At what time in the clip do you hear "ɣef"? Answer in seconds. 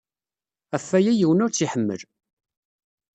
0.71-0.87